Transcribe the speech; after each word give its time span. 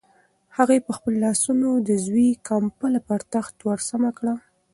هغې 0.57 0.77
په 0.85 0.91
خپلو 0.97 1.17
لاسو 1.25 1.69
د 1.87 1.91
زوی 2.05 2.27
کمپله 2.49 2.99
پر 3.07 3.21
تخت 3.33 3.55
ورسمه 3.69 4.09
کړه. 4.17 4.33